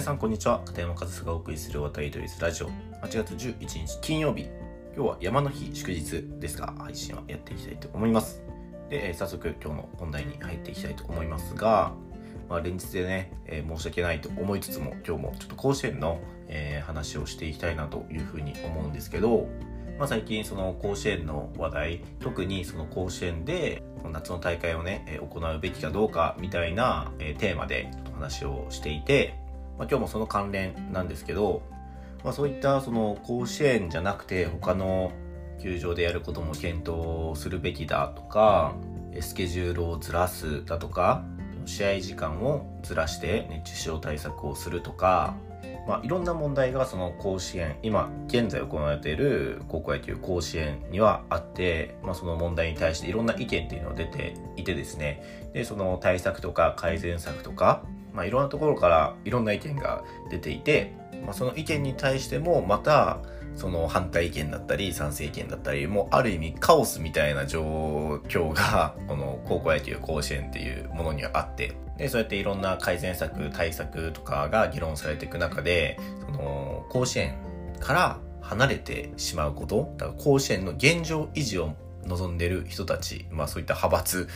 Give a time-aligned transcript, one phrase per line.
[0.00, 0.62] 皆さんこんにちは。
[0.64, 2.70] 片山和沙がお送りする渡り鳥ラジオ。
[3.02, 4.44] 8月11日金曜日。
[4.96, 8.42] 今日は山の日祝日ですが配信はやっていきたいと思います。
[8.88, 11.92] で、え早速今日の本題に入っていきたいと思いますが、
[12.48, 19.48] まあ、連日でね、え申し訳ないと思いつつも今日もちょっと甲子園の、え話をしていきたいなというふうに思うんですけど、
[19.98, 29.39] まあ、最近その甲子園の話題特にその甲子園で夏の大会をね行うべきかどうかみたいな、テーマで話をしていて、
[29.80, 31.62] まあ、今日もその関連なんですけど、
[32.22, 35.10] まあ、そういったその甲子園じゃなくて他の
[35.58, 38.74] 球場でやることも検討するべきだとか
[39.20, 41.24] スケジュールをずらすだとか
[41.64, 45.34] 試合時間をずらして熱中症対策をするとか、
[45.88, 55.50] まあ、いろんな問題がその甲子園今現在行われている高校野球甲子園にはあって、まあ、その問題に対していろんな意見っていうのが出ていてですね。
[55.54, 57.82] でその対策とか改善策とか、
[58.12, 60.94] まあ、いろんなところからいろんな意見が出ていて、
[61.24, 63.20] まあ、その意見に対してもまた
[63.56, 77.34] その反対意見だったり賛成意見だったりもうある意味カオスみたいな状況が この高校野球甲子園っていうものにはあってでそうやっていろんな改善策対策とかが議論されていく中でその甲子園
[77.80, 81.74] から離れてしまうことだから甲子園の現状維持を
[82.06, 84.28] 望んでる人たち、まあ、そういった派閥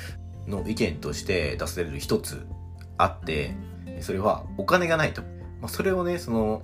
[0.47, 2.47] の意見として出される一つ
[2.99, 3.55] あって
[4.01, 5.29] それはお金がないと、ま
[5.67, 6.63] あ、それをねその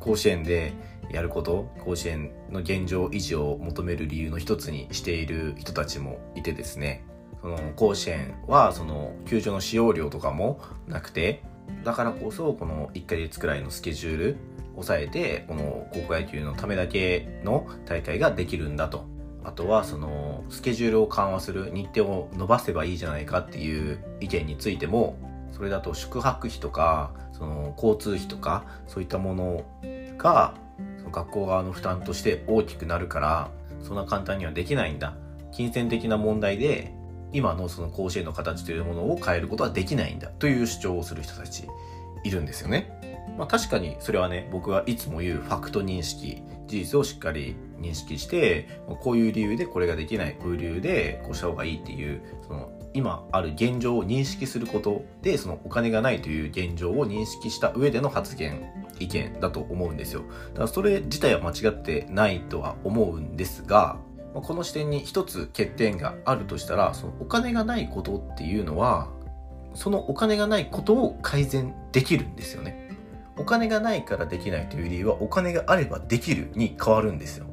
[0.00, 0.72] 甲子園で
[1.10, 7.04] やること甲子園の現状維持を求める理由の一つにしている人たちもいてですね。
[7.42, 11.42] その甲子園はその球場の使用料とかもなくて
[11.84, 14.36] だからこそこの1ヶ月くらいのスケジュール
[14.72, 19.06] 抑えてこの高校野球のためだけの大会ができるんだと。
[19.44, 25.16] あとはそのスケジュールを緩和する日程を伸ばせばいいじゃないかっていう意見についても
[25.52, 29.64] それだと宿泊費とかその交通費とかそういったもの
[30.18, 30.54] が
[30.98, 33.50] その学校側の負担として大きくなるから
[33.82, 35.14] そんな簡単にはできないんだ
[35.52, 36.92] 金銭的な問題で
[37.32, 41.64] 今のその甲子園の形というものを変えることはできないんだという主張をする人たち
[42.24, 42.92] いるんですよね。
[43.36, 60.22] まあ確かにそれはね僕がいつも言うファクト認識事実をしっかり認識してこういう理由でこれができないこういう理由でこうした方がいいっていうその今ある現状を認識することでそのお金がないという現状を認識した上での発言意見だと思うんですよ。
[60.52, 63.98] だからそれ自体は間違ってないとは思うんですが
[64.32, 69.10] この視点に一つ欠点があるとしたらそのお金がないことっていうのは
[69.74, 72.88] そのお金がないことを改善できるんですよね。
[73.38, 77.46] お金がないからできないという理由はお金があればできるに変わるんですよ。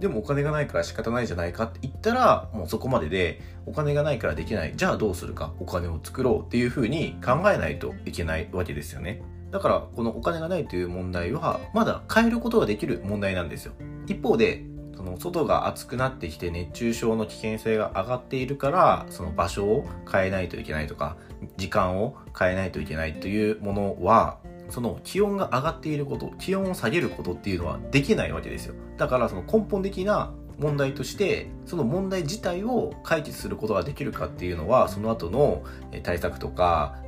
[0.00, 4.72] でもお金がないから仕方ないじゃないかって言ったらもうそこまででお金がないからできない。
[4.74, 5.52] じゃあどうするか？
[5.60, 9.22] お金を作ろうっていうふうに考えないといけないわけですよね。
[9.50, 13.72] だからこのお金がないという問題はまだ変えることができる問題なんですよ。
[14.06, 14.64] 一方で
[14.96, 21.16] その外が暑くなってきて熱中症の危険性が上がっているからその場所を変えないといけないとか
[21.56, 24.38] 時間を変えないといけないというものは
[24.70, 28.74] その気温が上がっていること気温を下げることっていうのはできないわけですよ。
[28.96, 35.64] だからその根本的な問題としてその問題自体を解決することができるかっていうのはその後の
[36.02, 36.98] 対策とか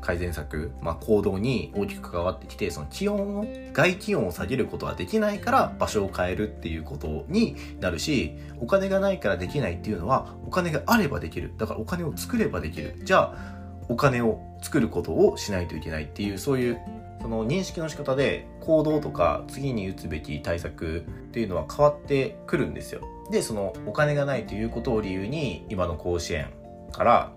[0.00, 11.54] 改善策、まあ、行動に大きく関わってきてその気温を外気温を下げることができないから場所を変えるっていうことになるしお金がないからできないっていうのはお金があればできる。
[11.56, 13.00] だからお金を作ればできる。
[13.04, 16.80] じゃあお金を作ることをしないといけないっていうそういう
[17.22, 23.00] その認識の仕方で行動とか次に打つべき対策っていうのは変わってくるんですよ。
[23.30, 26.50] でそのお金がないということを理由に今の甲子園
[26.90, 27.32] から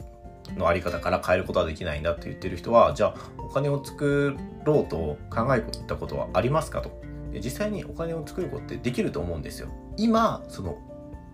[0.57, 6.99] のあり方から変えることはできないんだって言ってる人はじゃあお金を作ろうと考えたことはありますかと。
[7.31, 9.69] で実際にお金を作ることってできると思うんですよ。
[9.97, 10.77] 今その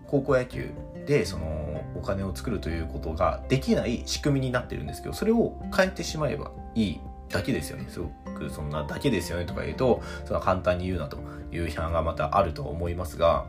[0.06, 0.70] 高校野球
[1.06, 7.00] でそのお金を作るということができない仕組みになってるんですけどそれを変えてしまえばいい
[7.32, 7.86] だけですよね。
[7.88, 11.18] すごくそんなだけですよねとか言うとその簡単に言うなと
[11.50, 13.46] いう批判がまたあると思いますが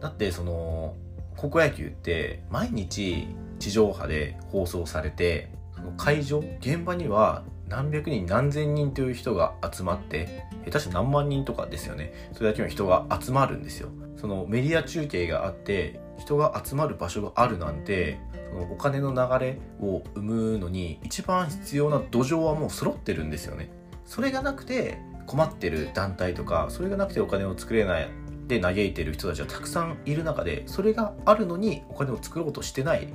[0.00, 0.96] だってその
[1.36, 3.28] 高校野球って毎日
[3.58, 12.12] 地上波で放送されてその会場現場には何百人何千人という人が集まって下手したら何万人とかですよね。
[12.32, 13.88] それだけの人が集まるんですよ。
[14.16, 18.20] そのメディア中継があって人が集まる場所があるなんて
[18.52, 23.70] のお金の流れを生むのに一番必要な土壌はもう揃ってるんですよね。
[24.04, 28.08] それがなくて困ってる団体とかそれがなくてお金を作れない
[28.48, 33.08] で嘆いてる人たちはたくさんいる中でそれがあるのにお金を作ろうとしてない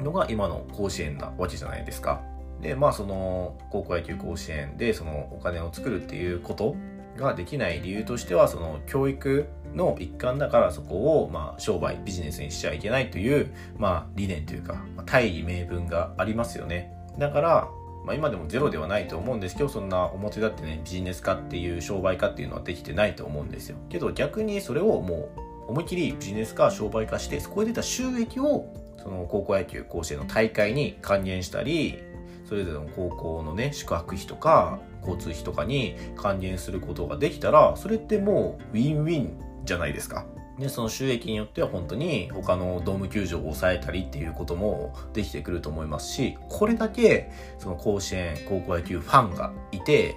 [0.00, 2.22] のが今の甲子園なわけじゃないですか。
[2.60, 6.76] でまあその高校野球甲子園でそのお金を作るっていうこと
[7.16, 16.92] ができない理由としてはその教育の一環だからそこをまあ商売ビジネスにしちゃいけないというまあ理念というか大義名分がありますよね。
[17.18, 17.68] だから
[18.04, 23.78] まあ、今でもゼロではないと思うんですけどそんな表立ってねビジネス化っていう商売化っていうのはできてないと思うんですよ。
[23.88, 25.30] けど逆にそれをも
[25.66, 28.66] う思いっきりビジネス化商売化してそこで出た収益を
[29.02, 32.02] その高校野球甲子園の大会に還元したり
[32.44, 40.26] それぞれの高校のね宿泊費とか交通費とかに還元することができたらそれってもうウィンウィンじゃないですか
[40.58, 50.16] で、その収益によっては本当に他のドーム球場を抑えたりっていうこともできてくると思いますし、これだけその甲子園高校野球ファンがいて、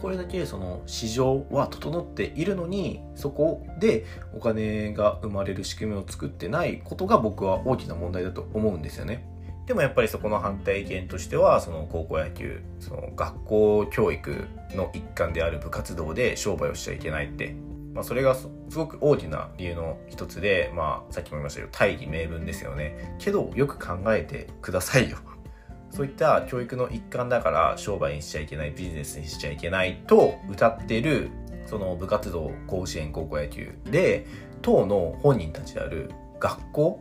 [0.00, 4.04] これだけその市場は整っているのに、そこで
[4.34, 9.31] お金が生まれる仕組みを作ってないことが僕は大きな問題だと思うんですよね。
[9.66, 17.54] でもやっぱりそこの反対意見としては、その高校野球、その学校教育の一環である部活動で商売をしちゃいけないって。
[17.94, 23.16] まあ、それがすごく大きな理由の一つで、まあ、さっきも言いましたけど大義名分ですよね。
[23.18, 25.18] けどよく考えてくださいよ。
[25.90, 31.28] そういった教育の一環だから商売にしちゃいけないビジネスにしちゃいけないと歌ってる
[31.66, 34.26] その部活動甲子園高校野球で
[34.62, 36.10] 当の本人たちである
[36.40, 37.00] 学校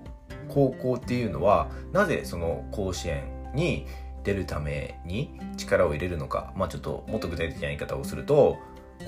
[0.53, 3.87] 高校っていうのはなぜその甲子園に
[4.23, 8.57] 出るために力を入れるのかまあちょっともっと具体的な言い方をすると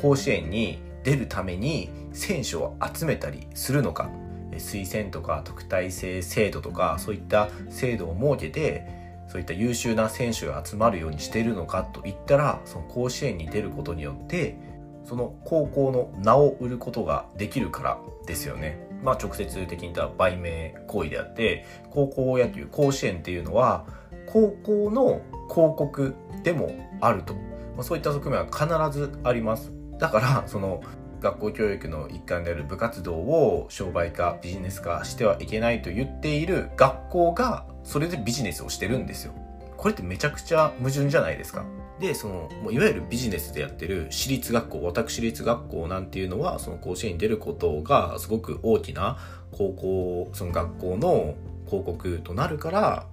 [0.01, 4.10] 甲子園に出るために選手を集めたりするのか
[4.54, 14.57] 推薦とか特待生制度とかそういった制度を設けてそういった優秀な選手が集まるようにしているのかといったらその甲子園に出ることによって
[15.06, 18.93] その高校の名を売ることができるからですよね。
[19.03, 23.85] まあ直接的に言ったら売名行為であって高校野球甲子園っていうのは
[24.27, 26.71] 高校の広告でも
[27.01, 27.39] あると、ま
[27.79, 29.71] あ、そういった側面は必ずあります。
[30.00, 30.81] だからその
[31.21, 39.33] 学校教育の一環である部活動を商売化ビジネス化してはいけないと言っている学校がそれでビジネスをしてるんですよ。
[39.77, 41.65] これってめちゃくちゃ矛盾じゃないですか。
[42.00, 49.18] でそのもういわゆるビジネスでやってる私立学校私立学校なんていうのはその甲子園に出ることがすごく大きな
[49.51, 51.36] 高校その学校の
[51.66, 53.07] 広告となるから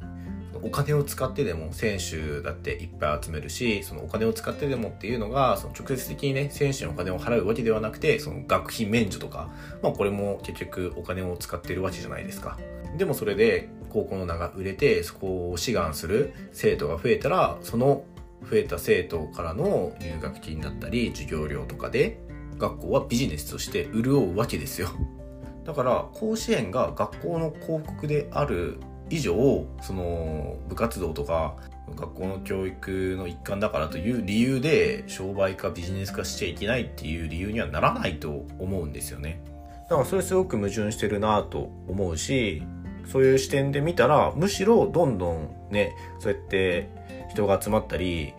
[0.63, 9.51] お金を使ってでも選手だっていっぱい集めるし、そのお金を使ってでもっていうのが、その直接的にね、選手のお金を払うわけではなくて、その学費免除とか、
[9.83, 12.59] まあこれも結局お金を使ってるわけじゃないですか。
[12.97, 18.05] でもそれで高校の名が売れて、そこを志願する生徒が増えたら、その
[18.49, 22.21] 増えた生徒からの入学金だったり、授業料とかで、
[22.59, 24.89] 学校はビジネスとして潤うわけですよ。
[25.65, 31.57] だから甲子園が学校の広告である以上その部活動とか
[31.97, 39.43] 学校の教育の一環だからという理由で商売化ビジネス化しちゃいけないっていう理由にはならないと思うんですよね
[39.89, 42.63] だからそれすごく矛盾してるなと思うし
[43.07, 46.89] そういう視点で見たらむしろどんどんねそうやって
[47.31, 48.35] 人が集まったり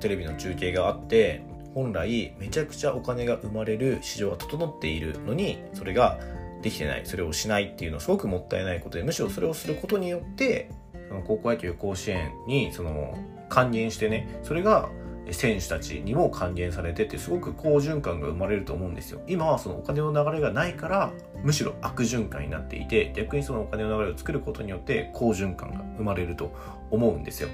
[0.00, 1.42] テレビの中継があって
[1.74, 6.18] 本来めちゃくちゃお金が生まれる市場が整っているのにそれが
[6.62, 10.70] できてないそれをしないっていうのはすごくもったいないことでむしろそれをすることによって
[11.08, 14.88] その高校野球甲子園にその還元してねそれが
[15.30, 19.20] 選手たちにも還元されてってすごく好循環が生まれると思うんですよ。
[19.28, 21.12] 今はそのお金の流れがないから
[21.42, 26.52] むしろ悪循環になっていて逆にそのお金の流れを作ることによって好循環が生まれると
[26.90, 27.48] 思うんですよ。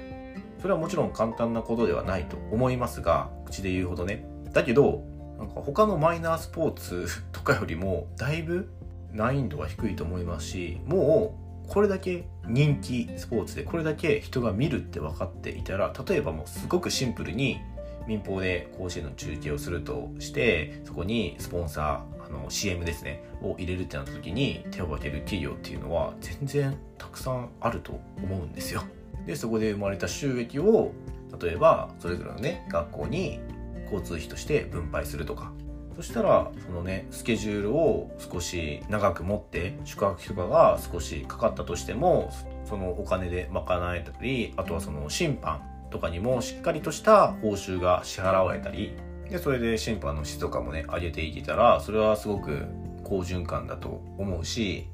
[0.61, 5.03] それはもちろん簡単なことではないと思いますが口で言うほどねだけど
[5.37, 8.69] なんか他のマイナースポーツとかよりもだいぶ
[9.13, 11.35] 難易度は低いと思いますしも
[11.67, 17.59] うこれだけ人気スポーツでこれだけ人が見るって分かっていたら例えばもうすごくシンプルに
[18.07, 28.83] 民放で甲子園の中継をするとしてそこにスポンサーあの CM ですねを入れるってなった時に手を挙げる企業っていうのは全然たくさんあると思うんですよ。
[29.29, 30.91] でそこで生まれた収益を
[31.39, 33.39] 例えばそれぞれのね学校に
[33.83, 35.53] 交通費として分配するとか。
[35.95, 42.31] そしたらそのねスケジュールを少し長く持って宿泊費とかが少しかかったとしても
[42.63, 48.93] そのお金で賄えたりあとはその審判とかにもしっかりとした報酬が支払われたり
[49.29, 52.65] でそれで審判の質とかもね上げていけたらそれはすごく
[53.03, 54.87] 好循環だと思うし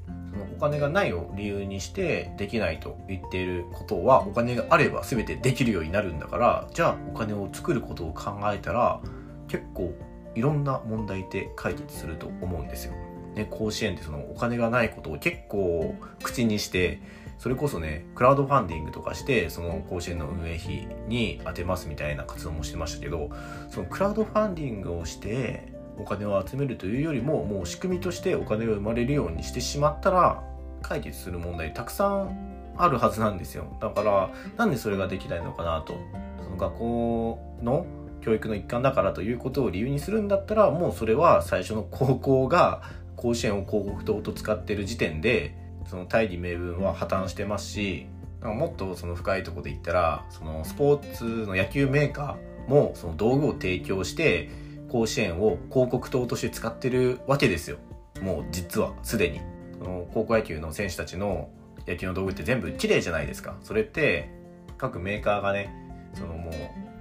[0.57, 8.99] お金がないを理由にしてできないと言っていることはお金があれば全てできるようになるんだからじゃあお金を作ることを考えたら
[9.47, 9.93] 結構
[10.35, 12.93] いろんな問題って解決すると思うんですよ。
[13.35, 17.01] ね、甲子園ってそのお金がないことを結構口にして
[17.37, 23.29] それこそねクラウドファンディングとかしてその甲子園の運営費に充てますみたいな活動もしてましたけど
[23.69, 30.43] そのクラウドファンディングをしてお金を集めるというよりももう仕組みとしてお金が生まれるようにしてしまったら
[30.81, 33.77] 解決する問題たくさんあるはずなんですよ。
[33.79, 35.95] だからなんでそれができないのかなと。
[36.43, 37.85] その学校の
[38.21, 42.81] 教育の一環だからということを理由にするんだったらもうそれは最初の高校が
[43.15, 45.55] 甲子園を広告塔と使ってる時点で
[45.87, 48.07] その大義名分は破綻してますし
[48.41, 54.49] もっとその深いところで言ったらそのスポーツの野球メーカーもその道具を提供して
[54.91, 57.77] 甲子園を広告塔として使ってるわけですよ。
[58.21, 59.41] もう実はすでに。
[59.79, 61.49] の高校野球の選手たちの
[61.87, 63.55] 野球の道具って全部綺麗じゃないですか。
[63.61, 64.29] それって
[64.77, 65.73] 各メーカーがね
[66.13, 66.53] そのもう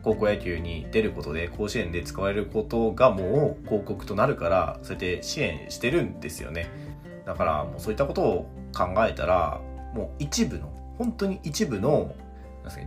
[0.02, 6.68] 高校野球に出ることで甲子園で使われることがもう広告となるからそうやって支援してるんですよね。
[7.24, 9.60] だからもうそういったことを考えたら
[9.94, 12.14] もう一部の本当に一部の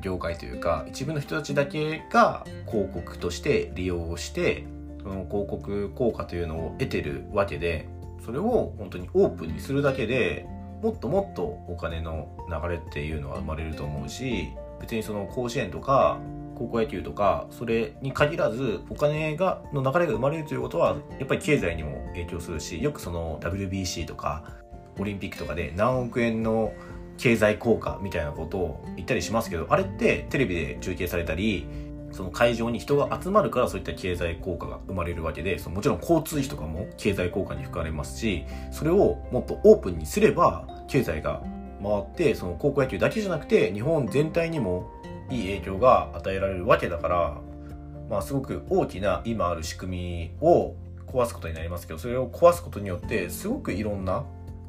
[0.02, 4.66] 業界というか一部の人たちだけが広告として利用して
[5.08, 7.88] その広告効果というのを得てるわけで
[8.26, 10.46] それを本当にオープンにするだけで
[10.84, 14.50] もっともっとお金の流れっていうのは生まれると思うし
[14.82, 16.20] 別にその甲子園とか
[16.56, 24.44] 高校野球とかそれに限らずお金がの流れが生まれるということはやっぱり経済にも影響するしよくその WBC とか
[25.00, 26.74] オリンピックとかで何億円の
[27.18, 31.66] 経済効果みたいなことを言ったりしますけどあれってテレビで中継されたり
[32.12, 41.44] その会場に人が集まるからそういった経済効果が生まれるわけでそのもちろん交通費とかも経済効果に含まれますしそれをもっとオープンにすれば経済が
[41.84, 44.92] 回ってその高校野球だけじゃなくて日本全体にも
[45.30, 47.42] いい影響が与えられるわけだから、
[48.10, 50.76] まあ、すごく大きな今ある仕組みを
[51.08, 54.26] 壊すことになりますけどそれを壊すことによってすごくいろんな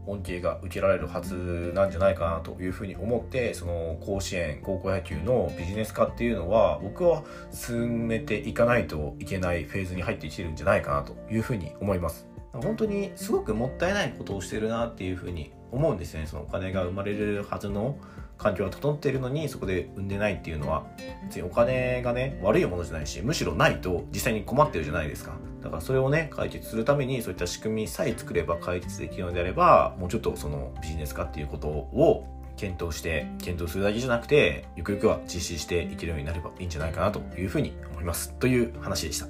[0.09, 7.23] 恩恵が受けられるはずなんじゃないかなというふうに思ってその甲子園高校野球のビジネス化っていうのは僕は
[7.53, 12.27] 進めていかないといけないフェーズに入ってきてるんじゃないかなというふうに思います。
[12.53, 16.27] 本当にすごくもったいないことをしてるなっていうふうに思うんですね。
[16.27, 17.97] そのお金が生まれるはずの
[18.39, 20.87] 環境が整っているのにそこで産んでないっていうのは
[21.25, 25.33] 別にお金がね悪いものじゃないしむしろないと実際に困ってるじゃないですか。
[25.69, 38.33] だからそれをね解決するためにそういった仕組みさえ作れば解決できるのであればもうちょっとそのビジネス化っていうことを検討して検討するだけじゃなくてゆくゆくは実施していけるようになればいいんじゃないかなというふうに思います。
[38.35, 39.27] という話でした。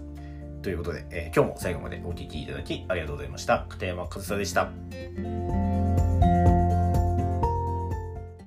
[0.63, 3.67] ということで、えー、今日も最後までお聴きいただきありがとうございました。
[3.69, 4.71] 片山和沙でした。